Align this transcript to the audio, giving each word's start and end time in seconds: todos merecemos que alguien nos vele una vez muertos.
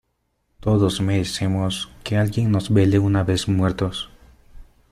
todos 0.61 0.99
merecemos 0.99 1.91
que 2.03 2.17
alguien 2.17 2.49
nos 2.49 2.73
vele 2.73 2.97
una 2.97 3.23
vez 3.23 3.47
muertos. 3.47 4.09